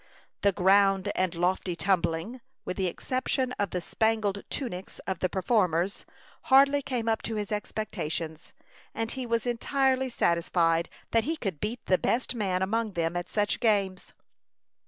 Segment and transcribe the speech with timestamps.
[0.41, 6.07] The "ground and lofty tumbling," with the exception of the spangled tunics of the performers,
[6.45, 8.51] hardly came up to his expectations;
[8.95, 13.29] and he was entirely satisfied that he could beat the best man among them at
[13.29, 14.11] such games.